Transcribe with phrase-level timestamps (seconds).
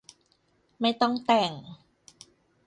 [0.81, 1.51] ไม่ต้องแต่ง